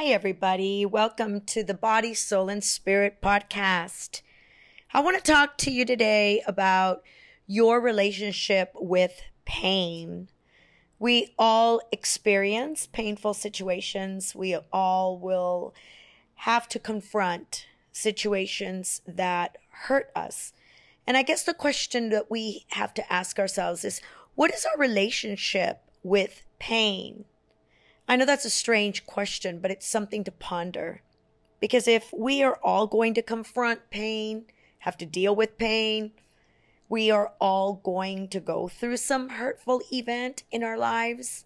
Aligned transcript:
Hi, 0.00 0.04
everybody. 0.04 0.86
Welcome 0.86 1.40
to 1.46 1.64
the 1.64 1.74
Body, 1.74 2.14
Soul, 2.14 2.48
and 2.48 2.62
Spirit 2.62 3.20
podcast. 3.20 4.22
I 4.94 5.00
want 5.00 5.16
to 5.16 5.32
talk 5.32 5.58
to 5.58 5.72
you 5.72 5.84
today 5.84 6.40
about 6.46 7.02
your 7.48 7.80
relationship 7.80 8.70
with 8.76 9.20
pain. 9.44 10.28
We 11.00 11.34
all 11.36 11.80
experience 11.90 12.86
painful 12.86 13.34
situations. 13.34 14.36
We 14.36 14.56
all 14.72 15.18
will 15.18 15.74
have 16.36 16.68
to 16.68 16.78
confront 16.78 17.66
situations 17.90 19.02
that 19.04 19.58
hurt 19.88 20.12
us. 20.14 20.52
And 21.08 21.16
I 21.16 21.24
guess 21.24 21.42
the 21.42 21.54
question 21.54 22.10
that 22.10 22.30
we 22.30 22.66
have 22.68 22.94
to 22.94 23.12
ask 23.12 23.40
ourselves 23.40 23.84
is 23.84 24.00
what 24.36 24.54
is 24.54 24.64
our 24.64 24.78
relationship 24.78 25.82
with 26.04 26.42
pain? 26.60 27.24
I 28.08 28.16
know 28.16 28.24
that's 28.24 28.46
a 28.46 28.50
strange 28.50 29.04
question, 29.04 29.58
but 29.58 29.70
it's 29.70 29.86
something 29.86 30.24
to 30.24 30.32
ponder. 30.32 31.02
Because 31.60 31.86
if 31.86 32.12
we 32.16 32.42
are 32.42 32.58
all 32.62 32.86
going 32.86 33.12
to 33.14 33.22
confront 33.22 33.90
pain, 33.90 34.46
have 34.80 34.96
to 34.98 35.06
deal 35.06 35.36
with 35.36 35.58
pain, 35.58 36.12
we 36.88 37.10
are 37.10 37.32
all 37.38 37.74
going 37.74 38.28
to 38.28 38.40
go 38.40 38.66
through 38.66 38.96
some 38.96 39.30
hurtful 39.30 39.82
event 39.92 40.44
in 40.50 40.62
our 40.62 40.78
lives. 40.78 41.44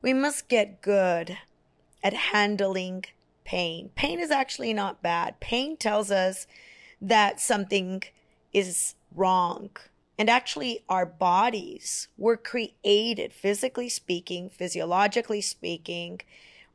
We 0.00 0.12
must 0.12 0.48
get 0.48 0.80
good 0.80 1.38
at 2.04 2.12
handling 2.12 3.06
pain. 3.44 3.90
Pain 3.96 4.20
is 4.20 4.30
actually 4.30 4.72
not 4.72 5.02
bad. 5.02 5.40
Pain 5.40 5.76
tells 5.76 6.12
us 6.12 6.46
that 7.00 7.40
something 7.40 8.04
is 8.52 8.94
wrong, 9.14 9.70
and 10.18 10.30
actually, 10.30 10.82
our 10.88 11.04
bodies 11.04 12.08
were 12.16 12.38
created, 12.38 13.32
physically 13.32 13.90
speaking, 13.90 14.48
physiologically 14.48 15.42
speaking, 15.42 16.22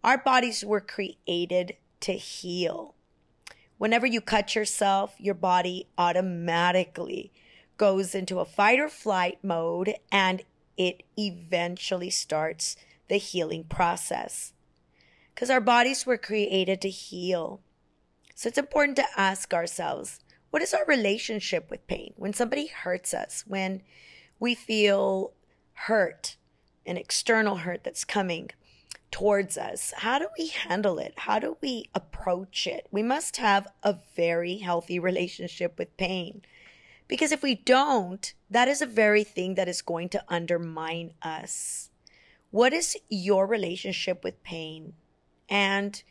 our 0.03 0.17
bodies 0.17 0.63
were 0.63 0.81
created 0.81 1.75
to 2.01 2.13
heal. 2.13 2.95
Whenever 3.77 4.05
you 4.05 4.21
cut 4.21 4.53
yourself, 4.53 5.15
your 5.17 5.33
body 5.33 5.87
automatically 5.97 7.31
goes 7.77 8.13
into 8.13 8.39
a 8.39 8.45
fight 8.45 8.79
or 8.79 8.89
flight 8.89 9.39
mode 9.43 9.95
and 10.11 10.43
it 10.77 11.01
eventually 11.17 12.11
starts 12.11 12.75
the 13.07 13.17
healing 13.17 13.63
process. 13.63 14.53
Because 15.33 15.49
our 15.49 15.61
bodies 15.61 16.05
were 16.05 16.17
created 16.17 16.79
to 16.81 16.89
heal. 16.89 17.59
So 18.35 18.49
it's 18.49 18.57
important 18.57 18.97
to 18.97 19.05
ask 19.17 19.51
ourselves 19.51 20.19
what 20.51 20.61
is 20.61 20.73
our 20.73 20.85
relationship 20.85 21.71
with 21.71 21.87
pain? 21.87 22.13
When 22.17 22.33
somebody 22.33 22.67
hurts 22.67 23.13
us, 23.13 23.43
when 23.47 23.81
we 24.39 24.53
feel 24.53 25.33
hurt, 25.73 26.35
an 26.85 26.97
external 26.97 27.57
hurt 27.57 27.83
that's 27.83 28.03
coming 28.03 28.51
towards 29.11 29.57
us, 29.57 29.93
how 29.97 30.19
do 30.19 30.27
we 30.37 30.47
handle 30.47 30.99
it? 30.99 31.13
How 31.17 31.39
do 31.39 31.57
we 31.61 31.89
approach 31.95 32.67
it? 32.67 32.87
We 32.91 33.01
must 33.01 33.37
have 33.37 33.67
a 33.81 33.97
very 34.15 34.57
healthy 34.57 34.99
relationship 34.99 35.79
with 35.79 35.95
pain. 35.97 36.41
Because 37.07 37.31
if 37.31 37.43
we 37.43 37.55
don't, 37.55 38.33
that 38.49 38.67
is 38.67 38.81
a 38.81 38.85
very 38.85 39.23
thing 39.23 39.55
that 39.55 39.67
is 39.67 39.81
going 39.81 40.09
to 40.09 40.23
undermine 40.27 41.13
us. 41.21 41.89
What 42.51 42.73
is 42.73 42.97
your 43.09 43.47
relationship 43.47 44.23
with 44.23 44.43
pain? 44.43 44.93
And 45.49 46.01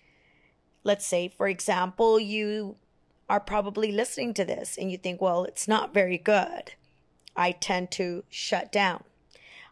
let's 0.84 1.06
say, 1.06 1.28
for 1.28 1.48
example, 1.48 2.18
you 2.18 2.76
are 3.30 3.38
probably 3.38 3.92
listening 3.92 4.34
to 4.34 4.44
this 4.44 4.76
and 4.76 4.90
you 4.90 4.98
think, 4.98 5.22
well, 5.22 5.44
it's 5.44 5.68
not 5.68 5.94
very 5.94 6.18
good. 6.18 6.72
I 7.36 7.52
tend 7.52 7.92
to 7.92 8.24
shut 8.28 8.72
down. 8.72 9.04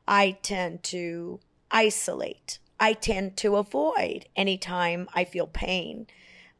I 0.07 0.39
tend 0.43 0.85
to 0.85 1.41
isolate. 1.69 2.61
I 2.79 2.93
tend 2.93 3.37
to 3.39 3.57
avoid 3.57 4.27
anytime 4.37 5.09
I 5.13 5.25
feel 5.25 5.49
pain. 5.49 6.07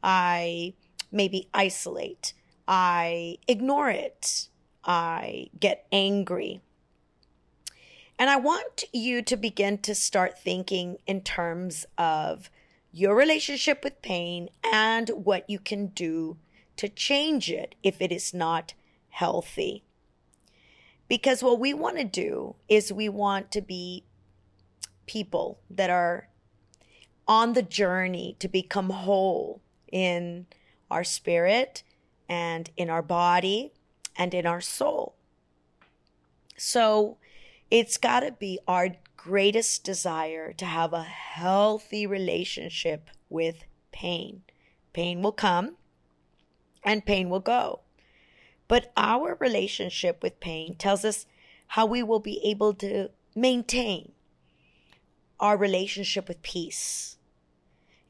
I 0.03 0.73
maybe 1.09 1.47
isolate. 1.53 2.33
I 2.67 3.37
ignore 3.47 3.89
it. 3.89 4.49
I 4.83 5.47
get 5.57 5.87
angry. 5.93 6.59
And 8.19 8.29
I 8.29 8.35
want 8.35 8.83
you 8.91 9.21
to 9.21 9.37
begin 9.37 9.77
to 9.79 9.95
start 9.95 10.37
thinking 10.37 10.97
in 11.07 11.21
terms 11.21 11.85
of 11.97 12.49
your 12.91 13.15
relationship 13.15 13.85
with 13.85 14.01
pain 14.01 14.49
and 14.69 15.09
what 15.11 15.49
you 15.49 15.59
can 15.59 15.87
do 15.87 16.35
to 16.79 16.87
change 16.87 17.51
it 17.51 17.75
if 17.83 18.01
it 18.01 18.09
is 18.09 18.33
not 18.33 18.73
healthy. 19.09 19.83
Because 21.09 21.43
what 21.43 21.59
we 21.59 21.73
want 21.73 21.97
to 21.97 22.05
do 22.05 22.55
is 22.69 22.93
we 22.93 23.09
want 23.09 23.51
to 23.51 23.61
be 23.61 24.05
people 25.05 25.59
that 25.69 25.89
are 25.89 26.29
on 27.27 27.51
the 27.51 27.61
journey 27.61 28.37
to 28.39 28.47
become 28.47 28.91
whole 28.91 29.61
in 29.91 30.45
our 30.89 31.03
spirit 31.03 31.83
and 32.29 32.69
in 32.77 32.89
our 32.89 33.01
body 33.01 33.73
and 34.15 34.33
in 34.33 34.45
our 34.45 34.61
soul. 34.61 35.15
So 36.55 37.17
it's 37.69 37.97
got 37.97 38.21
to 38.21 38.31
be 38.31 38.57
our 38.69 38.95
greatest 39.17 39.83
desire 39.83 40.53
to 40.53 40.65
have 40.65 40.93
a 40.93 41.03
healthy 41.03 42.07
relationship 42.07 43.09
with 43.27 43.65
pain. 43.91 44.43
Pain 44.93 45.21
will 45.21 45.33
come 45.33 45.75
and 46.83 47.05
pain 47.05 47.29
will 47.29 47.39
go. 47.39 47.81
But 48.67 48.91
our 48.95 49.35
relationship 49.39 50.21
with 50.21 50.39
pain 50.39 50.75
tells 50.75 51.03
us 51.03 51.25
how 51.67 51.85
we 51.85 52.03
will 52.03 52.19
be 52.19 52.41
able 52.43 52.73
to 52.75 53.09
maintain 53.35 54.11
our 55.39 55.57
relationship 55.57 56.27
with 56.27 56.41
peace. 56.41 57.17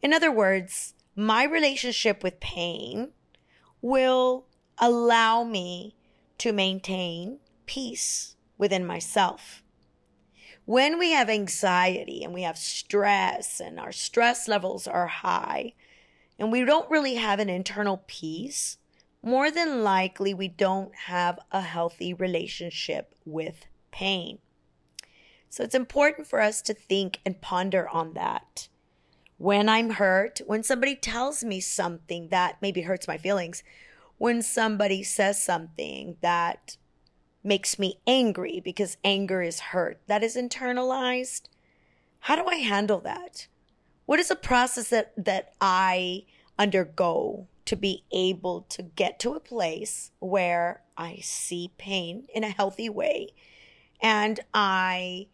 In 0.02 0.13
other 0.13 0.31
words, 0.31 0.94
my 1.16 1.44
relationship 1.44 2.24
with 2.24 2.40
pain 2.40 3.09
will 3.81 4.46
allow 4.78 5.44
me 5.44 5.96
to 6.38 6.51
maintain 6.53 7.40
peace 7.66 8.36
within 8.57 8.86
myself. 8.86 9.62
When 10.66 11.00
we 11.00 11.12
have 11.12 11.30
anxiety 11.30 12.24
and 12.24 12.34
we 12.34 12.44
have 12.44 12.57
stress 12.57 13.59
and 13.59 13.80
our 13.80 13.91
stress 13.91 14.47
levels 14.47 14.88
are 14.88 15.07
high, 15.07 15.74
and 16.39 16.51
we 16.51 16.63
don't 16.63 16.89
really 16.89 17.16
have 17.16 17.39
an 17.39 17.50
internal 17.50 18.03
peace, 18.07 18.77
more 19.22 19.51
than 19.51 19.83
likely 19.83 20.33
we 20.33 20.47
don't 20.47 20.95
have 20.95 21.38
a 21.51 21.61
healthy 21.61 22.13
relationship 22.13 23.13
with 23.25 23.66
pain. 23.91 24.39
So 25.50 25.63
it's 25.63 25.75
important 25.75 26.27
for 26.27 26.41
us 26.41 26.61
to 26.63 26.73
think 26.73 27.19
and 27.25 27.41
ponder 27.41 27.89
on 27.89 28.13
that. 28.13 28.69
When 29.38 29.67
I'm 29.67 29.91
hurt, 29.91 30.41
when 30.45 30.63
somebody 30.63 30.95
tells 30.95 31.44
me 31.44 31.59
something 31.59 32.29
that 32.29 32.57
maybe 32.61 32.81
hurts 32.81 33.07
my 33.07 33.17
feelings, 33.17 33.63
when 34.17 34.41
somebody 34.41 35.03
says 35.03 35.41
something 35.41 36.17
that 36.21 36.77
makes 37.44 37.79
me 37.79 38.00
angry 38.06 38.61
because 38.63 38.97
anger 39.03 39.41
is 39.41 39.59
hurt, 39.59 40.00
that 40.07 40.23
is 40.23 40.35
internalized, 40.35 41.44
how 42.21 42.35
do 42.35 42.45
I 42.45 42.56
handle 42.56 43.00
that? 43.01 43.47
What 44.09 44.19
is 44.19 44.31
a 44.31 44.35
process 44.35 44.89
that 44.89 45.13
that 45.23 45.53
I 45.61 46.23
undergo 46.57 47.45
to 47.65 47.75
be 47.75 48.05
able 48.11 48.61
to 48.69 48.81
get 48.81 49.19
to 49.19 49.35
a 49.35 49.39
place 49.39 50.09
where 50.17 50.81
I 50.97 51.19
see 51.21 51.73
pain 51.77 52.25
in 52.33 52.43
a 52.43 52.49
healthy 52.49 52.89
way 52.89 53.33
and 54.01 54.39
I 54.51 55.27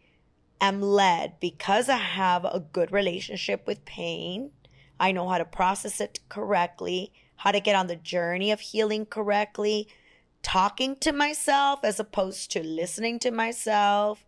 am 0.60 0.82
led 0.82 1.40
because 1.40 1.88
I 1.88 1.96
have 1.96 2.44
a 2.44 2.66
good 2.74 2.92
relationship 2.92 3.66
with 3.66 3.86
pain. 3.86 4.52
I 5.00 5.14
know 5.14 5.30
how 5.30 5.38
to 5.38 5.46
process 5.46 6.02
it 6.02 6.20
correctly, 6.28 7.14
how 7.38 7.52
to 7.54 7.62
get 7.62 7.78
on 7.78 7.88
the 7.88 7.96
journey 7.96 8.52
of 8.52 8.60
healing 8.60 9.06
correctly, 9.06 9.88
talking 10.44 10.98
to 10.98 11.14
myself 11.14 11.80
as 11.86 11.98
opposed 11.98 12.52
to 12.52 12.62
listening 12.62 13.20
to 13.20 13.32
myself. 13.32 14.26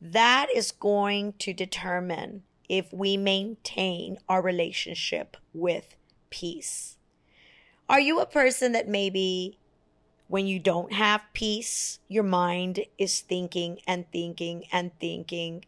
That 0.00 0.46
is 0.54 0.70
going 0.70 1.32
to 1.40 1.52
determine 1.52 2.44
if 2.68 2.92
we 2.92 3.16
maintain 3.16 4.18
our 4.28 4.42
relationship 4.42 5.36
with 5.52 5.96
peace. 6.30 6.96
Are 7.88 8.00
you 8.00 8.20
a 8.20 8.26
person 8.26 8.72
that 8.72 8.88
maybe 8.88 9.58
when 10.28 10.46
you 10.46 10.58
don't 10.58 10.92
have 10.92 11.22
peace, 11.32 11.98
your 12.08 12.24
mind 12.24 12.80
is 12.96 13.20
thinking 13.20 13.80
and 13.86 14.10
thinking 14.10 14.64
and 14.72 14.98
thinking? 14.98 15.64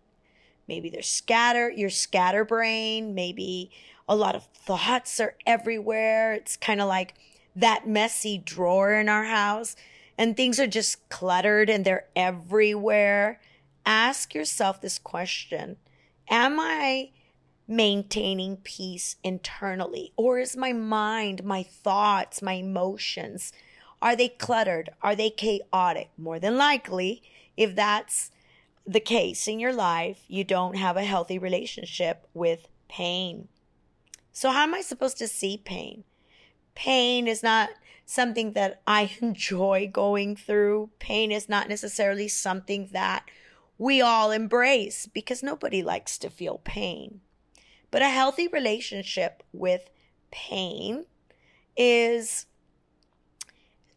Maybe 0.67 0.89
there's 0.91 1.09
scatter, 1.09 1.71
your 1.71 1.91
scatterbrain, 1.91 3.15
maybe 3.15 3.71
a 4.09 4.17
lot 4.17 4.35
of 4.35 4.45
thoughts 4.47 5.21
are 5.21 5.37
everywhere. 5.47 6.33
It's 6.33 6.57
kind 6.57 6.81
of 6.81 6.89
like 6.89 7.15
that 7.55 7.87
messy 7.87 8.39
drawer 8.39 8.95
in 8.95 9.09
our 9.09 9.25
house 9.25 9.77
and 10.19 10.37
things 10.37 10.59
are 10.59 10.67
just 10.67 11.09
cluttered 11.09 11.69
and 11.69 11.85
they're 11.85 12.07
everywhere. 12.17 13.41
Ask 13.85 14.35
yourself 14.35 14.81
this 14.81 14.99
question 14.99 15.77
Am 16.29 16.59
I 16.59 17.11
maintaining 17.69 18.59
peace 18.59 19.17
internally? 19.23 20.13
Or 20.17 20.39
is 20.39 20.57
my 20.57 20.73
mind, 20.73 21.45
my 21.45 21.63
thoughts, 21.63 22.43
my 22.43 22.55
emotions, 22.55 23.53
are 24.03 24.17
they 24.17 24.29
cluttered? 24.29 24.91
Are 25.03 25.17
they 25.17 25.31
chaotic? 25.31 26.11
More 26.17 26.39
than 26.39 26.57
likely, 26.57 27.23
if 27.57 27.75
that's 27.75 28.31
the 28.87 29.01
case 29.01 29.49
in 29.49 29.59
your 29.59 29.73
life, 29.73 30.25
you 30.29 30.45
don't 30.45 30.77
have 30.77 30.97
a 30.97 31.05
healthy 31.05 31.39
relationship 31.39 32.27
with 32.35 32.69
pain. 32.89 33.49
So, 34.33 34.51
how 34.51 34.63
am 34.63 34.75
I 34.75 34.81
supposed 34.81 35.19
to 35.19 35.29
see 35.29 35.57
pain? 35.57 36.05
Pain 36.75 37.27
is 37.27 37.43
not 37.43 37.71
something 38.05 38.53
that 38.53 38.81
I 38.87 39.11
enjoy 39.21 39.91
going 39.93 40.37
through. 40.37 40.91
Pain 40.99 41.33
is 41.33 41.49
not 41.49 41.69
necessarily 41.69 42.29
something 42.29 42.91
that 42.93 43.25
we 43.79 44.01
all 44.01 44.31
embrace 44.31 45.07
because 45.07 45.43
nobody 45.43 45.83
likes 45.83 46.19
to 46.19 46.31
feel 46.31 46.61
pain. 46.65 47.21
But 47.91 48.03
a 48.03 48.09
healthy 48.09 48.49
relationship 48.49 49.43
with 49.53 49.91
pain 50.31 51.07
is 51.77 52.47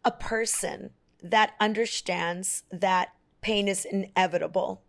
a 0.04 0.12
person 0.12 0.92
that 1.22 1.54
understands 1.60 2.64
that 2.72 3.10
pain 3.42 3.68
is 3.68 3.86
inevitable. 3.86 4.82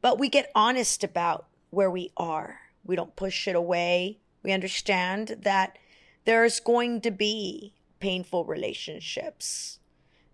But 0.00 0.18
we 0.18 0.28
get 0.28 0.50
honest 0.54 1.02
about 1.02 1.46
where 1.70 1.90
we 1.90 2.12
are. 2.16 2.60
We 2.84 2.96
don't 2.96 3.16
push 3.16 3.48
it 3.48 3.56
away. 3.56 4.18
We 4.42 4.52
understand 4.52 5.38
that 5.42 5.78
there's 6.24 6.60
going 6.60 7.00
to 7.02 7.10
be 7.10 7.74
painful 8.00 8.44
relationships, 8.44 9.78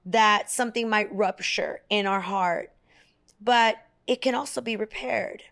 that 0.05 0.51
something 0.51 0.89
might 0.89 1.15
rupture 1.15 1.83
in 1.89 2.07
our 2.07 2.21
heart, 2.21 2.73
but 3.41 3.77
it 4.07 4.21
can 4.21 4.35
also 4.35 4.61
be 4.61 4.77
repaired. 4.77 5.45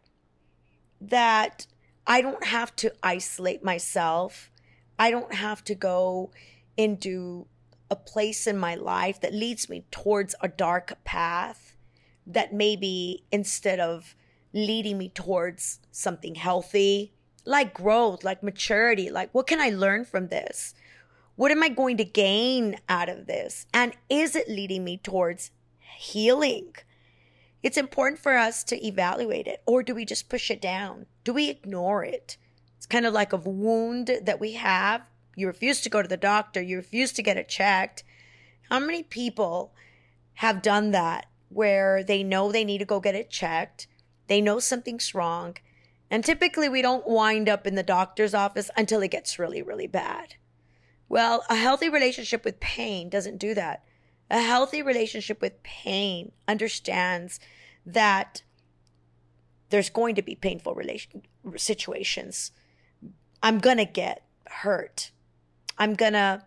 That 1.00 1.66
I 2.06 2.20
don't 2.20 2.44
have 2.44 2.74
to 2.76 2.92
isolate 3.02 3.62
myself. 3.62 4.50
I 4.98 5.10
don't 5.10 5.34
have 5.34 5.62
to 5.64 5.74
go 5.74 6.30
into 6.76 7.46
a 7.90 7.96
place 7.96 8.46
in 8.46 8.58
my 8.58 8.74
life 8.74 9.20
that 9.20 9.32
leads 9.32 9.68
me 9.68 9.84
towards 9.90 10.34
a 10.40 10.48
dark 10.48 10.98
path 11.04 11.76
that 12.26 12.52
maybe 12.52 13.24
instead 13.32 13.80
of 13.80 14.14
leading 14.52 14.98
me 14.98 15.08
towards 15.08 15.80
something 15.90 16.34
healthy, 16.34 17.12
like 17.44 17.72
growth, 17.72 18.24
like 18.24 18.42
maturity, 18.42 19.10
like 19.10 19.30
what 19.32 19.46
can 19.46 19.60
I 19.60 19.70
learn 19.70 20.04
from 20.04 20.28
this? 20.28 20.74
What 21.36 21.50
am 21.50 21.62
I 21.62 21.68
going 21.68 21.96
to 21.98 22.04
gain 22.04 22.78
out 22.88 23.08
of 23.08 23.26
this? 23.26 23.66
And 23.72 23.92
is 24.10 24.34
it 24.34 24.48
leading 24.48 24.84
me 24.84 24.98
towards 24.98 25.50
healing? 25.78 26.74
It's 27.62 27.76
important 27.76 28.20
for 28.20 28.36
us 28.36 28.62
to 28.64 28.86
evaluate 28.86 29.46
it, 29.46 29.62
or 29.66 29.82
do 29.82 29.94
we 29.94 30.04
just 30.04 30.28
push 30.28 30.50
it 30.50 30.60
down? 30.60 31.06
Do 31.24 31.32
we 31.32 31.48
ignore 31.50 32.04
it? 32.04 32.36
It's 32.76 32.86
kind 32.86 33.06
of 33.06 33.12
like 33.12 33.32
a 33.32 33.36
wound 33.36 34.10
that 34.22 34.40
we 34.40 34.52
have 34.52 35.02
you 35.38 35.46
refuse 35.46 35.80
to 35.82 35.88
go 35.88 36.02
to 36.02 36.08
the 36.08 36.16
doctor. 36.16 36.60
You 36.60 36.78
refuse 36.78 37.12
to 37.12 37.22
get 37.22 37.36
it 37.36 37.48
checked. 37.48 38.02
How 38.68 38.80
many 38.80 39.04
people 39.04 39.72
have 40.34 40.62
done 40.62 40.90
that 40.90 41.26
where 41.48 42.02
they 42.02 42.24
know 42.24 42.50
they 42.50 42.64
need 42.64 42.78
to 42.78 42.84
go 42.84 42.98
get 42.98 43.14
it 43.14 43.30
checked? 43.30 43.86
They 44.26 44.40
know 44.40 44.58
something's 44.58 45.14
wrong. 45.14 45.56
And 46.10 46.24
typically 46.24 46.68
we 46.68 46.82
don't 46.82 47.06
wind 47.06 47.48
up 47.48 47.68
in 47.68 47.76
the 47.76 47.84
doctor's 47.84 48.34
office 48.34 48.68
until 48.76 49.00
it 49.00 49.12
gets 49.12 49.38
really, 49.38 49.62
really 49.62 49.86
bad. 49.86 50.34
Well, 51.08 51.44
a 51.48 51.54
healthy 51.54 51.88
relationship 51.88 52.44
with 52.44 52.58
pain 52.58 53.08
doesn't 53.08 53.38
do 53.38 53.54
that. 53.54 53.84
A 54.30 54.40
healthy 54.40 54.82
relationship 54.82 55.40
with 55.40 55.62
pain 55.62 56.32
understands 56.46 57.40
that 57.86 58.42
there's 59.70 59.90
going 59.90 60.14
to 60.14 60.22
be 60.22 60.34
painful 60.34 60.74
relation 60.74 61.22
situations. 61.56 62.52
I'm 63.42 63.58
going 63.58 63.78
to 63.78 63.84
get 63.84 64.24
hurt. 64.46 65.12
I'm 65.78 65.94
going 65.94 66.14
to 66.14 66.42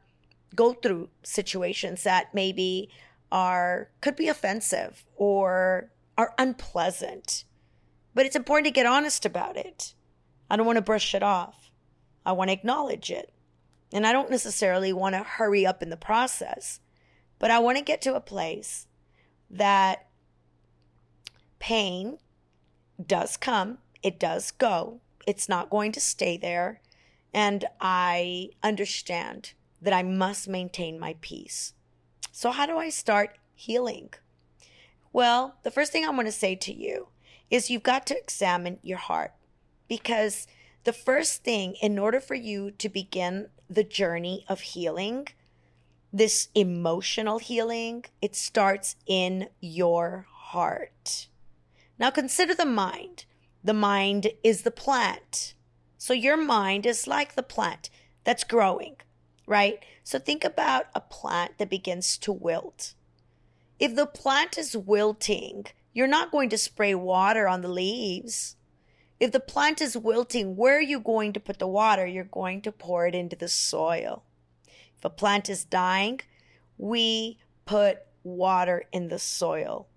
go 0.55 0.73
through 0.73 1.09
situations 1.23 2.03
that 2.03 2.33
maybe 2.33 2.89
are 3.31 3.89
could 4.01 4.15
be 4.15 4.27
offensive 4.27 5.05
or 5.15 5.89
are 6.17 6.33
unpleasant. 6.37 7.45
But 8.13 8.25
it's 8.25 8.35
important 8.35 8.65
to 8.65 8.71
get 8.71 8.85
honest 8.85 9.25
about 9.25 9.55
it. 9.55 9.93
I 10.49 10.57
don't 10.57 10.65
want 10.65 10.75
to 10.75 10.81
brush 10.81 11.15
it 11.15 11.23
off. 11.23 11.71
I 12.25 12.33
want 12.33 12.49
to 12.49 12.53
acknowledge 12.53 13.09
it. 13.09 13.31
And 13.93 14.05
I 14.05 14.11
don't 14.11 14.29
necessarily 14.29 14.91
want 14.93 15.15
to 15.15 15.23
hurry 15.23 15.65
up 15.65 15.81
in 15.81 15.89
the 15.89 15.97
process, 15.97 16.79
but 17.41 17.49
I 17.49 17.57
want 17.57 17.79
to 17.79 17.83
get 17.83 18.03
to 18.03 18.13
a 18.13 18.21
place 18.21 18.85
that 19.49 20.05
pain 21.57 22.19
does 23.03 23.35
come, 23.35 23.79
it 24.03 24.19
does 24.19 24.51
go, 24.51 25.01
it's 25.25 25.49
not 25.49 25.71
going 25.71 25.91
to 25.93 25.99
stay 25.99 26.37
there, 26.37 26.81
and 27.33 27.65
I 27.81 28.51
understand 28.61 29.53
that 29.81 29.91
I 29.91 30.03
must 30.03 30.47
maintain 30.47 30.99
my 30.99 31.15
peace. 31.19 31.73
So, 32.31 32.51
how 32.51 32.67
do 32.67 32.77
I 32.77 32.89
start 32.89 33.39
healing? 33.55 34.13
Well, 35.11 35.55
the 35.63 35.71
first 35.71 35.91
thing 35.91 36.05
I 36.05 36.11
want 36.11 36.27
to 36.27 36.31
say 36.31 36.55
to 36.55 36.73
you 36.73 37.07
is 37.49 37.71
you've 37.71 37.81
got 37.81 38.05
to 38.07 38.17
examine 38.17 38.77
your 38.83 38.99
heart 38.99 39.33
because 39.87 40.45
the 40.83 40.93
first 40.93 41.43
thing, 41.43 41.75
in 41.81 41.97
order 41.97 42.19
for 42.19 42.35
you 42.35 42.69
to 42.69 42.87
begin 42.87 43.49
the 43.67 43.83
journey 43.83 44.45
of 44.47 44.61
healing, 44.61 45.27
this 46.13 46.49
emotional 46.53 47.39
healing, 47.39 48.05
it 48.21 48.35
starts 48.35 48.95
in 49.05 49.49
your 49.59 50.27
heart. 50.29 51.27
Now, 51.97 52.09
consider 52.09 52.53
the 52.53 52.65
mind. 52.65 53.25
The 53.63 53.73
mind 53.73 54.27
is 54.43 54.63
the 54.63 54.71
plant. 54.71 55.53
So 55.97 56.13
your 56.13 56.37
mind 56.37 56.85
is 56.85 57.07
like 57.07 57.35
the 57.35 57.43
plant 57.43 57.89
that's 58.23 58.43
growing, 58.43 58.95
right? 59.45 59.79
So 60.03 60.17
think 60.17 60.43
about 60.43 60.87
a 60.95 60.99
plant 60.99 61.59
that 61.59 61.69
begins 61.69 62.17
to 62.19 62.31
wilt. 62.31 62.95
If 63.79 63.95
the 63.95 64.07
plant 64.07 64.57
is 64.57 64.75
wilting, 64.75 65.67
you're 65.93 66.07
not 66.07 66.31
going 66.31 66.49
to 66.49 66.57
spray 66.57 66.95
water 66.95 67.47
on 67.47 67.61
the 67.61 67.67
leaves. 67.67 68.55
If 69.19 69.31
the 69.31 69.39
plant 69.39 69.81
is 69.81 69.95
wilting, 69.95 70.55
where 70.55 70.77
are 70.77 70.81
you 70.81 70.99
going 70.99 71.33
to 71.33 71.39
put 71.39 71.59
the 71.59 71.67
water? 71.67 72.05
You're 72.07 72.23
going 72.23 72.61
to 72.63 72.71
pour 72.71 73.05
it 73.05 73.13
into 73.13 73.35
the 73.35 73.47
soil. 73.47 74.23
If 75.01 75.05
a 75.05 75.09
plant 75.09 75.49
is 75.49 75.65
dying, 75.65 76.21
we 76.77 77.39
put 77.65 78.01
water 78.23 78.83
in 78.91 79.07
the 79.07 79.17
soil. 79.17 79.87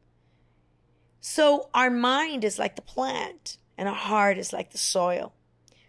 So 1.21 1.69
our 1.75 1.91
mind 1.91 2.43
is 2.43 2.59
like 2.59 2.75
the 2.75 2.81
plant 2.81 3.59
and 3.77 3.87
our 3.87 3.95
heart 3.95 4.39
is 4.39 4.51
like 4.51 4.71
the 4.71 4.79
soil. 4.79 5.35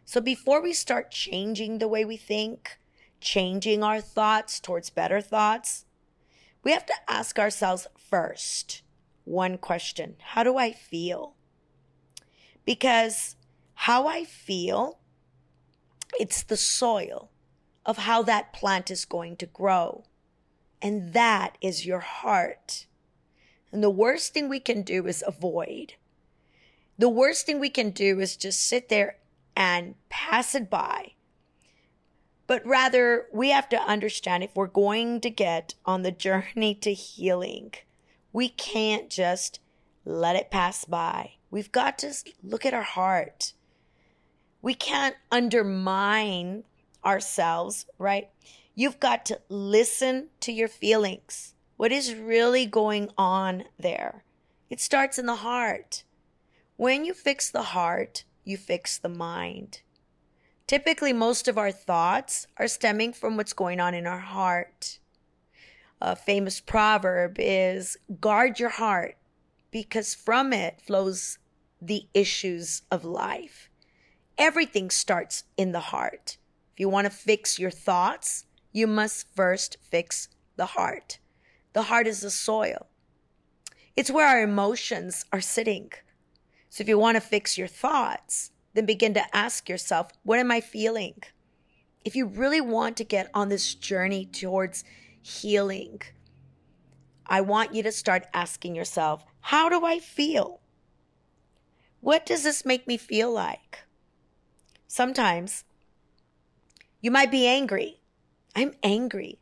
So 0.04 0.20
before 0.20 0.62
we 0.62 0.74
start 0.74 1.12
changing 1.12 1.78
the 1.78 1.88
way 1.88 2.04
we 2.04 2.18
think, 2.18 2.78
changing 3.22 3.84
our 3.84 4.02
thoughts 4.02 4.60
towards 4.60 4.90
better 4.90 5.22
thoughts, 5.22 5.86
we 6.62 6.74
have 6.74 6.86
to 6.86 6.94
ask 7.08 7.40
ourselves 7.40 7.88
first 7.96 8.82
one 9.24 9.58
question 9.58 10.18
How 10.20 10.44
do 10.44 10.58
I 10.58 10.74
feel? 10.74 11.36
Because 12.66 13.38
how 13.76 14.08
I 14.08 14.26
feel, 14.26 15.00
it's 16.20 16.44
the 16.44 16.58
soil 16.58 17.32
of 17.86 18.00
how 18.00 18.24
that 18.24 18.54
plant 18.54 18.90
is 18.90 19.06
going 19.06 19.38
to 19.38 19.46
grow. 19.46 20.04
And 20.82 21.14
that 21.14 21.58
is 21.62 21.86
your 21.86 22.00
heart. 22.00 22.86
And 23.72 23.84
the 23.84 23.90
worst 23.90 24.34
thing 24.34 24.50
we 24.50 24.60
can 24.60 24.82
do 24.82 25.08
is 25.08 25.24
avoid. 25.26 25.94
The 26.98 27.10
worst 27.10 27.46
thing 27.46 27.60
we 27.60 27.70
can 27.70 27.90
do 27.90 28.20
is 28.20 28.38
just 28.38 28.66
sit 28.66 28.90
there 28.90 29.18
and 29.56 29.96
pass 30.10 30.56
it 30.56 30.70
by. 30.70 31.12
But 32.48 32.66
rather, 32.66 33.26
we 33.34 33.50
have 33.50 33.68
to 33.70 33.82
understand 33.82 34.44
if 34.44 34.56
we're 34.56 34.68
going 34.68 35.20
to 35.22 35.30
get 35.30 35.74
on 35.86 36.04
the 36.04 36.12
journey 36.12 36.76
to 36.76 36.94
healing, 36.94 37.74
we 38.32 38.50
can't 38.50 39.10
just 39.10 39.60
let 40.06 40.36
it 40.36 40.52
pass 40.52 40.86
by. 40.86 41.32
We've 41.50 41.72
got 41.72 41.98
to 42.00 42.14
look 42.44 42.66
at 42.66 42.74
our 42.74 42.84
heart. 42.84 43.54
We 44.62 44.74
can't 44.74 45.16
undermine 45.32 46.64
ourselves, 47.06 47.86
right? 47.98 48.30
You've 48.74 49.00
got 49.00 49.26
to 49.26 49.40
listen 49.50 50.30
to 50.42 50.52
your 50.52 50.68
feelings. 50.68 51.54
What 51.78 51.92
is 51.92 52.16
really 52.16 52.66
going 52.66 53.10
on 53.18 53.66
there? 53.78 54.24
It 54.70 54.82
starts 54.82 55.20
in 55.20 55.26
the 55.26 55.36
heart. 55.36 56.04
When 56.78 57.06
you 57.06 57.14
fix 57.14 57.50
the 57.50 57.64
heart, 57.64 58.26
you 58.44 58.58
fix 58.58 58.98
the 58.98 59.10
mind. 59.10 59.82
Typically, 60.68 61.14
most 61.14 61.48
of 61.48 61.58
our 61.58 61.72
thoughts 61.72 62.48
are 62.58 62.68
stemming 62.68 63.14
from 63.14 63.38
what's 63.38 63.54
going 63.54 63.80
on 63.80 63.94
in 63.94 64.08
our 64.08 64.20
heart. 64.20 65.00
A 66.02 66.16
famous 66.16 66.60
proverb 66.60 67.36
is 67.40 67.98
guard 68.20 68.60
your 68.60 68.70
heart 68.70 69.18
because 69.72 70.16
from 70.16 70.54
it 70.54 70.82
flows 70.82 71.38
the 71.82 72.08
issues 72.14 72.82
of 72.92 73.06
life. 73.06 73.70
Everything 74.38 74.90
starts 74.90 75.44
in 75.56 75.72
the 75.72 75.80
heart. 75.80 76.38
If 76.76 76.82
you 76.82 76.90
want 76.90 77.06
to 77.06 77.10
fix 77.10 77.58
your 77.58 77.72
thoughts, 77.72 78.48
you 78.74 78.86
must 78.86 79.34
first 79.34 79.78
fix 79.82 80.28
the 80.58 80.66
heart. 80.66 81.20
The 81.72 81.84
heart 81.84 82.06
is 82.06 82.20
the 82.20 82.30
soil. 82.30 82.88
It's 83.96 84.12
where 84.12 84.28
our 84.28 84.42
emotions 84.42 85.24
are 85.32 85.40
sitting. 85.40 85.92
So 86.70 86.82
if 86.82 86.90
you 86.90 87.00
want 87.00 87.16
to 87.16 87.22
fix 87.22 87.58
your 87.58 87.70
thoughts, 87.70 88.52
then 88.74 88.86
begin 88.86 89.14
to 89.14 89.34
ask 89.34 89.70
yourself, 89.70 90.12
what 90.24 90.38
am 90.38 90.52
I 90.52 90.60
feeling? 90.60 91.24
If 92.04 92.14
you 92.14 92.26
really 92.26 92.60
want 92.60 92.98
to 92.98 93.06
get 93.06 93.32
on 93.34 93.48
this 93.48 93.74
journey 93.74 94.26
towards 94.26 94.84
healing, 95.22 96.02
I 97.26 97.40
want 97.40 97.74
you 97.74 97.84
to 97.84 97.92
start 97.94 98.28
asking 98.34 98.76
yourself, 98.76 99.24
how 99.40 99.70
do 99.70 99.86
I 99.86 100.00
feel? 100.00 100.60
What 102.02 102.26
does 102.26 102.44
this 102.44 102.66
make 102.66 102.86
me 102.86 102.98
feel 102.98 103.32
like? 103.32 103.86
Sometimes 104.88 105.64
You 107.06 107.12
might 107.12 107.30
be 107.30 107.46
angry. 107.46 108.00
I'm 108.56 108.74
angry. 108.82 109.38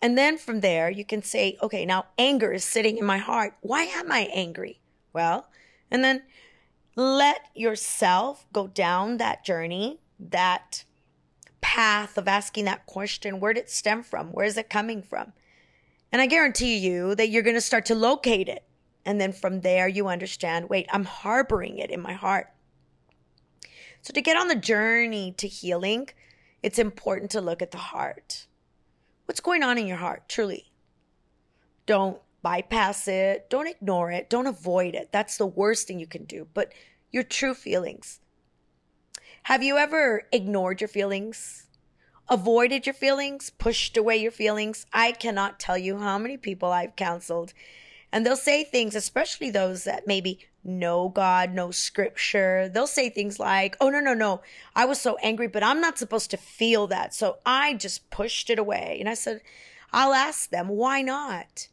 And 0.00 0.16
then 0.16 0.38
from 0.38 0.60
there, 0.60 0.88
you 0.88 1.04
can 1.04 1.20
say, 1.20 1.58
okay, 1.60 1.84
now 1.84 2.06
anger 2.16 2.52
is 2.52 2.62
sitting 2.62 2.96
in 2.96 3.04
my 3.04 3.18
heart. 3.18 3.54
Why 3.60 3.82
am 3.86 4.12
I 4.12 4.30
angry? 4.32 4.78
Well, 5.12 5.48
and 5.90 6.04
then 6.04 6.22
let 6.94 7.40
yourself 7.56 8.46
go 8.52 8.68
down 8.68 9.16
that 9.16 9.44
journey, 9.44 9.98
that 10.20 10.84
path 11.60 12.16
of 12.16 12.28
asking 12.28 12.66
that 12.66 12.86
question. 12.86 13.40
Where 13.40 13.52
did 13.52 13.64
it 13.64 13.70
stem 13.70 14.04
from? 14.04 14.28
Where 14.28 14.46
is 14.46 14.56
it 14.56 14.70
coming 14.70 15.02
from? 15.02 15.32
And 16.12 16.22
I 16.22 16.26
guarantee 16.26 16.76
you 16.76 17.16
that 17.16 17.30
you're 17.30 17.42
going 17.42 17.56
to 17.56 17.60
start 17.60 17.86
to 17.86 17.96
locate 17.96 18.48
it. 18.48 18.62
And 19.04 19.20
then 19.20 19.32
from 19.32 19.62
there, 19.62 19.88
you 19.88 20.06
understand 20.06 20.70
wait, 20.70 20.86
I'm 20.92 21.04
harboring 21.04 21.78
it 21.78 21.90
in 21.90 22.00
my 22.00 22.12
heart. 22.12 22.46
So 24.02 24.12
to 24.12 24.22
get 24.22 24.36
on 24.36 24.46
the 24.46 24.54
journey 24.54 25.34
to 25.36 25.48
healing, 25.48 26.10
it's 26.62 26.78
important 26.78 27.30
to 27.32 27.40
look 27.40 27.62
at 27.62 27.70
the 27.70 27.78
heart. 27.78 28.46
What's 29.24 29.40
going 29.40 29.62
on 29.62 29.78
in 29.78 29.86
your 29.86 29.96
heart, 29.96 30.28
truly? 30.28 30.72
Don't 31.86 32.20
bypass 32.42 33.08
it. 33.08 33.48
Don't 33.50 33.68
ignore 33.68 34.10
it. 34.10 34.30
Don't 34.30 34.46
avoid 34.46 34.94
it. 34.94 35.10
That's 35.12 35.36
the 35.36 35.46
worst 35.46 35.86
thing 35.86 35.98
you 35.98 36.06
can 36.06 36.24
do. 36.24 36.48
But 36.52 36.72
your 37.10 37.22
true 37.22 37.54
feelings. 37.54 38.20
Have 39.44 39.62
you 39.62 39.76
ever 39.78 40.28
ignored 40.32 40.80
your 40.80 40.88
feelings? 40.88 41.66
Avoided 42.28 42.86
your 42.86 42.94
feelings? 42.94 43.50
Pushed 43.50 43.96
away 43.96 44.18
your 44.18 44.30
feelings? 44.30 44.86
I 44.92 45.12
cannot 45.12 45.58
tell 45.58 45.78
you 45.78 45.98
how 45.98 46.18
many 46.18 46.36
people 46.36 46.70
I've 46.70 46.94
counseled. 46.94 47.52
And 48.12 48.26
they'll 48.26 48.36
say 48.36 48.64
things, 48.64 48.94
especially 48.94 49.50
those 49.50 49.84
that 49.84 50.06
maybe 50.06 50.40
know 50.64 51.08
God, 51.08 51.52
know 51.52 51.70
scripture. 51.70 52.68
They'll 52.68 52.86
say 52.86 53.08
things 53.08 53.38
like, 53.38 53.76
Oh, 53.80 53.88
no, 53.88 54.00
no, 54.00 54.14
no. 54.14 54.42
I 54.74 54.84
was 54.84 55.00
so 55.00 55.16
angry, 55.22 55.46
but 55.46 55.62
I'm 55.62 55.80
not 55.80 55.98
supposed 55.98 56.30
to 56.32 56.36
feel 56.36 56.86
that. 56.88 57.14
So 57.14 57.38
I 57.46 57.74
just 57.74 58.10
pushed 58.10 58.50
it 58.50 58.58
away. 58.58 58.96
And 58.98 59.08
I 59.08 59.14
said, 59.14 59.40
I'll 59.92 60.14
ask 60.14 60.50
them, 60.50 60.68
why 60.68 61.02
not? 61.02 61.68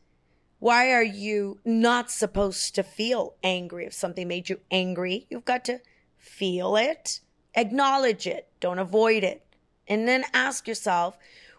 Why 0.60 0.92
are 0.92 1.04
you 1.04 1.60
not 1.64 2.10
supposed 2.10 2.74
to 2.76 2.84
feel 2.84 3.36
angry? 3.44 3.86
If 3.86 3.94
something 3.94 4.28
made 4.28 4.50
you 4.50 4.60
angry, 4.72 5.28
you've 5.30 5.46
got 5.46 5.64
to 5.66 5.82
feel 6.18 6.76
it, 6.76 7.20
acknowledge 7.54 8.26
it, 8.26 8.48
don't 8.60 8.80
avoid 8.80 9.24
it. 9.24 9.44
And 9.88 10.08
then 10.08 10.26
ask 10.34 10.68
yourself, 10.68 11.18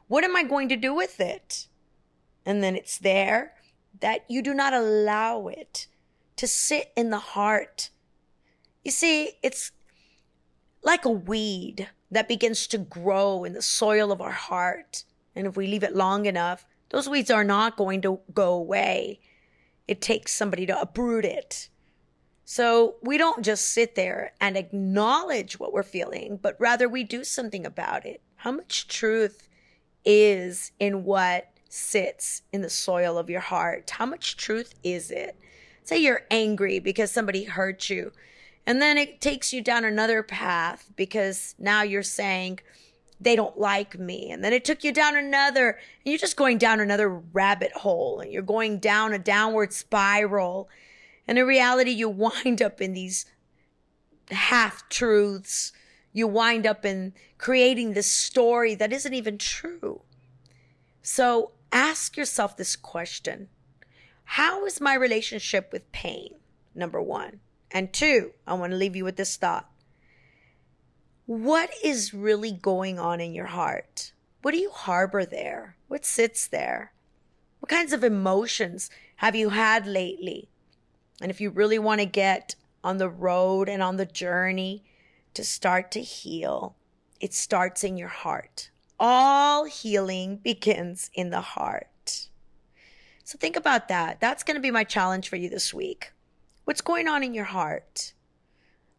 what 0.08 0.24
am 0.24 0.36
I 0.36 0.42
going 0.42 0.68
to 0.70 0.76
do 0.76 0.92
with 0.92 1.20
it? 1.20 1.68
And 2.44 2.62
then 2.62 2.74
it's 2.74 2.98
there 2.98 3.54
that 4.00 4.24
you 4.28 4.42
do 4.42 4.54
not 4.54 4.72
allow 4.72 5.48
it 5.48 5.86
to 6.36 6.46
sit 6.46 6.92
in 6.96 7.10
the 7.10 7.18
heart. 7.18 7.90
You 8.84 8.90
see, 8.90 9.32
it's 9.42 9.72
like 10.82 11.04
a 11.04 11.10
weed 11.10 11.88
that 12.10 12.28
begins 12.28 12.66
to 12.68 12.78
grow 12.78 13.44
in 13.44 13.52
the 13.52 13.62
soil 13.62 14.12
of 14.12 14.20
our 14.20 14.30
heart. 14.30 15.04
And 15.34 15.46
if 15.46 15.56
we 15.56 15.66
leave 15.66 15.82
it 15.82 15.94
long 15.94 16.26
enough, 16.26 16.64
those 16.90 17.08
weeds 17.08 17.30
are 17.30 17.44
not 17.44 17.76
going 17.76 18.00
to 18.02 18.20
go 18.32 18.54
away. 18.54 19.20
It 19.86 20.00
takes 20.00 20.32
somebody 20.32 20.66
to 20.66 20.80
uproot 20.80 21.24
it. 21.24 21.68
So 22.44 22.96
we 23.02 23.18
don't 23.18 23.44
just 23.44 23.68
sit 23.68 23.94
there 23.94 24.32
and 24.40 24.56
acknowledge 24.56 25.60
what 25.60 25.72
we're 25.72 25.82
feeling, 25.82 26.38
but 26.40 26.56
rather 26.58 26.88
we 26.88 27.04
do 27.04 27.24
something 27.24 27.66
about 27.66 28.06
it. 28.06 28.22
How 28.36 28.52
much 28.52 28.88
truth 28.88 29.48
is 30.04 30.72
in 30.78 31.04
what 31.04 31.57
sits 31.68 32.42
in 32.52 32.62
the 32.62 32.70
soil 32.70 33.18
of 33.18 33.30
your 33.30 33.40
heart? 33.40 33.90
How 33.90 34.06
much 34.06 34.36
truth 34.36 34.74
is 34.82 35.10
it? 35.10 35.36
Say 35.84 35.98
you're 35.98 36.26
angry 36.30 36.78
because 36.78 37.10
somebody 37.10 37.44
hurt 37.44 37.88
you. 37.88 38.12
And 38.66 38.82
then 38.82 38.98
it 38.98 39.20
takes 39.20 39.52
you 39.52 39.62
down 39.62 39.84
another 39.84 40.22
path 40.22 40.90
because 40.96 41.54
now 41.58 41.82
you're 41.82 42.02
saying, 42.02 42.60
they 43.20 43.34
don't 43.34 43.58
like 43.58 43.98
me. 43.98 44.30
And 44.30 44.44
then 44.44 44.52
it 44.52 44.64
took 44.64 44.84
you 44.84 44.92
down 44.92 45.16
another, 45.16 45.70
and 45.70 45.80
you're 46.04 46.18
just 46.18 46.36
going 46.36 46.58
down 46.58 46.80
another 46.80 47.08
rabbit 47.08 47.72
hole 47.72 48.20
and 48.20 48.32
you're 48.32 48.42
going 48.42 48.78
down 48.78 49.12
a 49.12 49.18
downward 49.18 49.72
spiral. 49.72 50.68
And 51.26 51.38
in 51.38 51.46
reality, 51.46 51.90
you 51.90 52.08
wind 52.44 52.62
up 52.62 52.80
in 52.80 52.92
these 52.92 53.26
half 54.30 54.88
truths. 54.88 55.72
You 56.12 56.26
wind 56.26 56.66
up 56.66 56.84
in 56.84 57.12
creating 57.38 57.92
this 57.92 58.06
story 58.06 58.74
that 58.76 58.92
isn't 58.92 59.14
even 59.14 59.38
true. 59.38 60.02
So 61.02 61.52
ask 61.72 62.16
yourself 62.16 62.56
this 62.56 62.76
question 62.76 63.48
How 64.24 64.64
is 64.66 64.80
my 64.80 64.94
relationship 64.94 65.70
with 65.72 65.90
pain? 65.92 66.34
Number 66.74 67.00
one. 67.00 67.40
And 67.70 67.92
two, 67.92 68.32
I 68.46 68.54
want 68.54 68.72
to 68.72 68.78
leave 68.78 68.96
you 68.96 69.04
with 69.04 69.16
this 69.16 69.36
thought 69.36 69.68
what 71.28 71.68
is 71.84 72.14
really 72.14 72.52
going 72.52 72.98
on 72.98 73.20
in 73.20 73.34
your 73.34 73.48
heart? 73.48 74.12
What 74.40 74.52
do 74.52 74.58
you 74.58 74.70
harbor 74.70 75.26
there? 75.26 75.76
What 75.86 76.06
sits 76.06 76.46
there? 76.46 76.92
What 77.60 77.68
kinds 77.68 77.92
of 77.92 78.02
emotions 78.02 78.88
have 79.16 79.36
you 79.36 79.50
had 79.50 79.86
lately? 79.86 80.48
And 81.20 81.30
if 81.30 81.38
you 81.38 81.50
really 81.50 81.78
want 81.78 82.00
to 82.00 82.06
get 82.06 82.54
on 82.82 82.96
the 82.96 83.10
road 83.10 83.68
and 83.68 83.82
on 83.82 83.98
the 83.98 84.06
journey 84.06 84.84
to 85.34 85.44
start 85.44 85.90
to 85.90 86.00
heal, 86.00 86.76
it 87.20 87.34
starts 87.34 87.84
in 87.84 87.98
your 87.98 88.08
heart. 88.08 88.70
All 89.00 89.64
healing 89.64 90.36
begins 90.36 91.10
in 91.14 91.30
the 91.30 91.40
heart. 91.40 92.28
So 93.24 93.38
think 93.38 93.56
about 93.56 93.88
that. 93.88 94.20
That's 94.20 94.42
going 94.42 94.56
to 94.56 94.60
be 94.60 94.70
my 94.70 94.84
challenge 94.84 95.28
for 95.28 95.36
you 95.36 95.48
this 95.48 95.74
week. 95.74 96.12
What's 96.64 96.80
going 96.80 97.08
on 97.08 97.22
in 97.22 97.34
your 97.34 97.44
heart? 97.44 98.14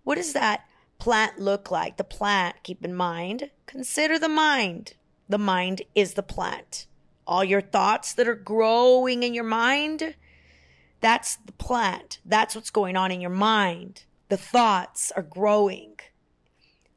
What 0.04 0.16
does 0.16 0.34
that 0.34 0.66
plant 1.00 1.40
look 1.40 1.72
like? 1.72 1.98
The 1.98 2.04
plant, 2.04 2.58
keep 2.64 2.86
in 2.86 2.96
mind, 2.96 3.50
consider 3.66 4.18
the 4.18 4.30
mind. 4.30 4.94
The 5.28 5.38
mind 5.38 5.82
is 5.96 6.14
the 6.14 6.24
plant. 6.24 6.88
All 7.28 7.44
your 7.44 7.62
thoughts 7.62 8.14
that 8.14 8.28
are 8.28 8.36
growing 8.36 9.24
in 9.24 9.34
your 9.34 9.44
mind, 9.44 10.16
that's 11.02 11.36
the 11.38 11.52
plant. 11.52 12.20
That's 12.26 12.56
what's 12.56 12.72
going 12.72 12.96
on 12.96 13.12
in 13.12 13.22
your 13.22 13.30
mind. 13.30 14.04
The 14.30 14.38
thoughts 14.38 15.12
are 15.16 15.24
growing. 15.24 15.96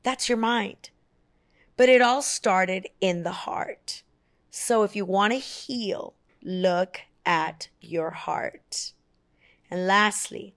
That's 0.03 0.29
your 0.29 0.39
mind. 0.39 0.91
But 1.83 1.89
it 1.89 2.01
all 2.01 2.23
started 2.23 2.87
in 3.01 3.25
the 3.25 3.33
heart. 3.33 4.05
So 4.53 4.85
if 4.85 4.95
you 4.95 5.05
want 5.05 5.33
to 5.33 5.41
heal, 5.41 6.15
look 6.41 7.01
at 7.27 7.71
your 7.81 8.11
heart. 8.11 8.93
And 9.69 9.89
lastly, 9.89 10.55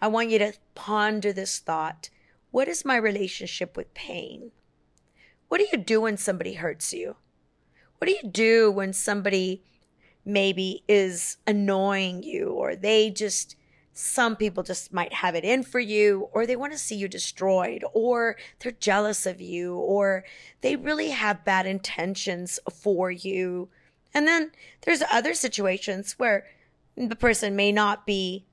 I 0.00 0.06
want 0.06 0.30
you 0.30 0.38
to 0.38 0.52
ponder 0.76 1.32
this 1.32 1.58
thought 1.58 2.08
what 2.52 2.68
is 2.68 2.84
my 2.84 2.94
relationship 2.94 3.76
with 3.76 3.94
pain? 3.94 4.52
What 5.48 5.58
do 5.58 5.66
you 5.72 5.76
do 5.76 6.02
when 6.02 6.16
somebody 6.16 6.54
hurts 6.54 6.92
you? 6.92 7.16
What 7.98 8.06
do 8.06 8.12
you 8.12 8.30
do 8.30 8.70
when 8.70 8.92
somebody 8.92 9.64
maybe 10.24 10.84
is 10.86 11.36
annoying 11.48 12.22
you 12.22 12.50
or 12.50 12.76
they 12.76 13.10
just 13.10 13.56
some 13.94 14.34
people 14.34 14.64
just 14.64 14.92
might 14.92 15.12
have 15.12 15.36
it 15.36 15.44
in 15.44 15.62
for 15.62 15.78
you 15.78 16.28
or 16.32 16.46
they 16.46 16.56
want 16.56 16.72
to 16.72 16.78
see 16.78 16.96
you 16.96 17.06
destroyed 17.06 17.84
or 17.92 18.36
they're 18.58 18.72
jealous 18.72 19.24
of 19.24 19.40
you 19.40 19.76
or 19.76 20.24
they 20.60 20.74
really 20.74 21.10
have 21.10 21.44
bad 21.44 21.64
intentions 21.64 22.58
for 22.72 23.10
you. 23.10 23.68
And 24.12 24.26
then 24.26 24.50
there's 24.82 25.02
other 25.12 25.32
situations 25.32 26.14
where 26.18 26.44
the 26.96 27.16
person 27.16 27.54
may 27.54 27.70
not 27.70 28.04
be 28.04 28.44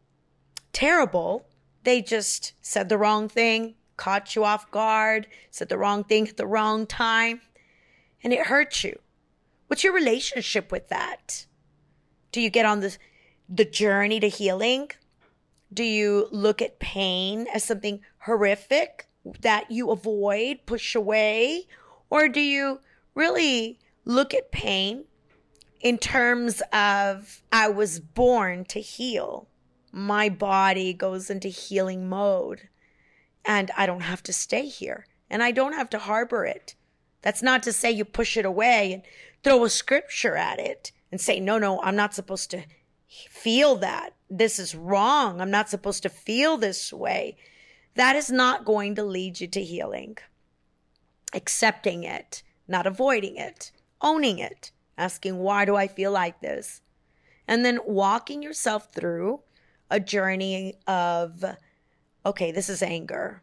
terrible. 0.74 1.48
They 1.84 2.04
just 2.04 2.54
said 2.62 2.88
the 2.88 2.98
wrong 2.98 3.28
thing 3.28 3.76
caught 3.98 4.36
you 4.36 4.44
off 4.44 4.72
guard, 4.72 5.28
said 5.52 5.70
the 5.70 5.78
wrong 5.78 6.04
thing 6.04 6.28
at 6.28 6.38
the 6.38 6.48
wrong 6.48 6.88
time, 6.88 7.40
and 8.24 8.34
it 8.34 8.48
hurts 8.48 8.84
you. 8.84 8.98
What's 9.68 9.84
your 9.84 9.94
relationship 9.94 10.72
with 10.72 10.90
that? 10.90 11.46
Do 12.32 12.42
you 12.42 12.50
get 12.50 12.66
on 12.66 12.80
the, 12.80 12.98
the 13.48 13.64
journey 13.64 14.20
to 14.20 14.28
healing? 14.28 14.90
Do 15.74 15.84
you 15.84 16.28
look 16.32 16.62
at 16.62 16.80
pain 16.80 17.48
as 17.54 17.64
something 17.64 18.02
horrific 18.20 19.08
that 19.42 19.72
you 19.72 19.92
avoid, 19.92 20.60
push 20.66 20.96
away? 20.96 21.68
Or 22.10 22.28
do 22.28 22.42
you 22.42 22.82
really 23.16 23.80
look 24.04 24.34
at 24.34 24.52
pain 24.52 25.06
in 25.80 25.98
terms 25.98 26.62
of 26.74 27.42
I 27.52 27.70
was 27.70 28.00
born 28.00 28.66
to 28.66 28.82
heal? 28.82 29.48
My 29.92 30.30
body 30.30 30.94
goes 30.94 31.30
into 31.30 31.48
healing 31.48 32.10
mode 32.10 32.68
and 33.46 33.72
I 33.78 33.86
don't 33.86 34.02
have 34.02 34.24
to 34.24 34.34
stay 34.34 34.66
here 34.66 35.06
and 35.30 35.42
I 35.42 35.52
don't 35.52 35.74
have 35.74 35.90
to 35.92 36.00
harbor 36.00 36.46
it. 36.46 36.76
That's 37.22 37.42
not 37.42 37.64
to 37.64 37.74
say 37.74 37.92
you 37.92 38.04
push 38.04 38.36
it 38.36 38.46
away 38.46 38.94
and 38.94 39.04
throw 39.44 39.64
a 39.64 39.70
scripture 39.70 40.36
at 40.36 40.60
it 40.60 40.92
and 41.12 41.22
say, 41.22 41.40
no, 41.40 41.58
no, 41.58 41.82
I'm 41.82 41.96
not 41.96 42.14
supposed 42.14 42.52
to 42.52 42.64
feel 43.30 43.76
that. 43.78 44.14
This 44.30 44.60
is 44.60 44.76
wrong. 44.76 45.42
I'm 45.42 45.52
not 45.52 45.70
supposed 45.70 46.04
to 46.04 46.10
feel 46.10 46.58
this 46.58 46.94
way. 46.94 47.36
That 47.96 48.16
is 48.16 48.32
not 48.32 48.66
going 48.66 48.96
to 48.96 49.04
lead 49.04 49.42
you 49.42 49.48
to 49.48 49.64
healing. 49.64 50.18
Accepting 51.34 52.04
it, 52.04 52.44
not 52.68 52.88
avoiding 52.88 53.36
it, 53.36 53.72
owning 54.02 54.40
it, 54.40 54.72
asking, 54.98 55.38
why 55.38 55.66
do 55.66 55.76
I 55.76 55.88
feel 55.88 56.12
like 56.12 56.42
this? 56.42 56.82
And 57.48 57.66
then 57.66 57.80
walking 57.86 58.42
yourself 58.42 58.94
through 58.94 59.42
a 59.90 60.00
journey 60.00 60.76
of 60.88 61.44
okay, 62.26 62.52
this 62.52 62.70
is 62.70 62.82
anger. 62.82 63.42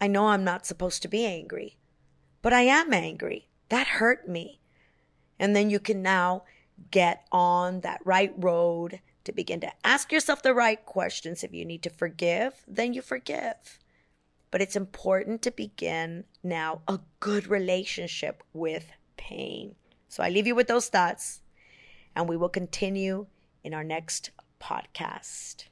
I 0.00 0.06
know 0.08 0.28
I'm 0.28 0.44
not 0.44 0.66
supposed 0.66 1.02
to 1.02 1.08
be 1.08 1.24
angry, 1.24 1.76
but 2.42 2.52
I 2.52 2.62
am 2.62 2.92
angry. 2.92 3.48
That 3.68 3.86
hurt 3.86 4.28
me. 4.28 4.60
And 5.38 5.54
then 5.54 5.70
you 5.70 5.78
can 5.78 6.02
now 6.02 6.44
get 6.90 7.26
on 7.32 7.80
that 7.80 8.00
right 8.04 8.32
road 8.36 9.00
to 9.24 9.32
begin 9.32 9.60
to 9.60 9.72
ask 9.84 10.12
yourself 10.12 10.42
the 10.42 10.54
right 10.54 10.84
questions. 10.84 11.42
If 11.42 11.54
you 11.54 11.64
need 11.64 11.82
to 11.82 11.90
forgive, 11.90 12.64
then 12.68 12.92
you 12.94 13.02
forgive. 13.02 13.78
But 14.50 14.62
it's 14.62 14.76
important 14.76 15.42
to 15.42 15.50
begin 15.50 16.24
now 16.42 16.82
a 16.86 17.00
good 17.20 17.48
relationship 17.48 18.42
with 18.52 18.92
pain. 19.16 19.74
So 20.08 20.22
I 20.22 20.28
leave 20.28 20.46
you 20.46 20.54
with 20.54 20.68
those 20.68 20.88
thoughts, 20.88 21.40
and 22.14 22.28
we 22.28 22.36
will 22.36 22.48
continue 22.48 23.26
in 23.64 23.74
our 23.74 23.82
next 23.82 24.30
podcast. 24.60 25.64